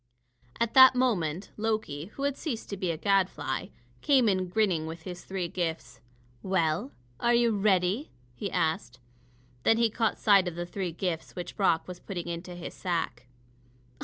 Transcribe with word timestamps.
At 0.59 0.73
that 0.73 0.95
moment 0.95 1.51
Loki, 1.57 2.05
who 2.15 2.23
had 2.23 2.35
ceased 2.35 2.71
to 2.71 2.75
be 2.75 2.89
a 2.89 2.97
gadfly, 2.97 3.67
came 4.01 4.27
in 4.27 4.47
grinning, 4.47 4.87
with 4.87 5.03
his 5.03 5.23
three 5.25 5.47
gifts. 5.47 6.01
"Well, 6.41 6.91
are 7.19 7.35
you 7.35 7.51
ready?" 7.55 8.09
he 8.33 8.49
asked. 8.49 8.99
Then 9.61 9.77
he 9.77 9.91
caught 9.91 10.17
sight 10.17 10.47
of 10.47 10.55
the 10.55 10.65
three 10.65 10.91
gifts 10.91 11.35
which 11.35 11.55
Brock 11.55 11.87
was 11.87 11.99
putting 11.99 12.27
into 12.27 12.55
his 12.55 12.73
sack. 12.73 13.27